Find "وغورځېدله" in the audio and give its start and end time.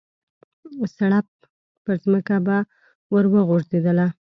3.33-4.07